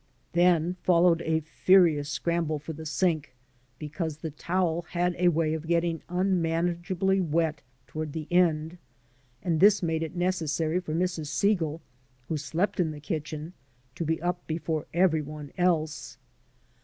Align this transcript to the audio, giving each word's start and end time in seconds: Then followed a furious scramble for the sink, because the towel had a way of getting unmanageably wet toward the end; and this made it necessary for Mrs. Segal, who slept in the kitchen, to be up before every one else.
Then 0.33 0.77
followed 0.81 1.21
a 1.21 1.41
furious 1.41 2.09
scramble 2.09 2.57
for 2.57 2.73
the 2.73 2.87
sink, 2.87 3.35
because 3.77 4.17
the 4.17 4.31
towel 4.31 4.81
had 4.93 5.15
a 5.19 5.27
way 5.27 5.53
of 5.53 5.67
getting 5.67 6.01
unmanageably 6.09 7.21
wet 7.21 7.61
toward 7.85 8.13
the 8.13 8.25
end; 8.31 8.79
and 9.43 9.59
this 9.59 9.83
made 9.83 10.01
it 10.01 10.15
necessary 10.15 10.79
for 10.79 10.95
Mrs. 10.95 11.27
Segal, 11.27 11.81
who 12.29 12.37
slept 12.37 12.79
in 12.79 12.89
the 12.89 12.99
kitchen, 12.99 13.53
to 13.93 14.03
be 14.03 14.19
up 14.23 14.47
before 14.47 14.87
every 14.91 15.21
one 15.21 15.51
else. 15.55 16.17